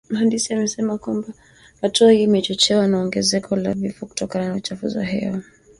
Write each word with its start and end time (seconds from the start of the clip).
Mhandisi 0.09 0.53
amesema 0.53 0.97
kwamba 0.97 1.27
hatua 1.81 2.11
hiyo 2.11 2.23
imechochewa 2.23 2.87
na 2.87 2.99
ongezeko 3.01 3.55
la 3.55 3.73
vifo 3.73 4.05
kutokana 4.05 4.49
na 4.49 4.55
uchafuzi 4.55 4.97
wa 4.97 5.03
hewa 5.03 5.19
ulimwenguni 5.21 5.57